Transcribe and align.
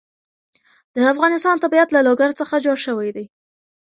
د 0.95 0.97
افغانستان 1.13 1.55
طبیعت 1.63 1.89
له 1.95 2.01
لوگر 2.07 2.29
څخه 2.39 2.55
جوړ 2.65 2.77
شوی 2.85 3.09
دی. 3.15 3.25